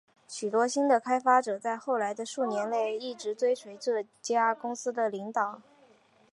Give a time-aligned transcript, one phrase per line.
[0.27, 5.61] 许多新的开发者在后来的数年内一直追随这家公司的领导。